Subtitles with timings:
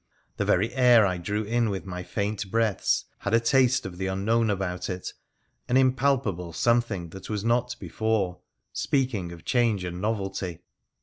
[0.37, 4.07] The very air I drew in with my faint breaths had a taste of the
[4.07, 5.13] unknown about it,
[5.69, 8.39] an im palpable something that was not before,
[8.73, 10.63] speaking of change and novelty.